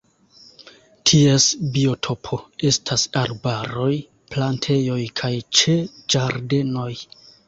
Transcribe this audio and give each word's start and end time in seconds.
Ties 1.09 1.43
biotopo 1.73 2.39
estas 2.69 3.03
arbaroj, 3.21 3.89
plantejoj 4.37 4.97
kaj 5.21 5.31
ĉe 5.61 5.77
ĝardenoj. 6.15 6.89